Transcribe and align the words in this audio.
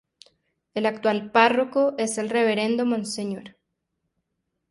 El 0.73 0.87
actual 0.87 1.31
párroco 1.31 1.93
es 1.99 2.17
el 2.17 2.31
Reverendo 2.31 2.87
Monseñor. 2.87 3.55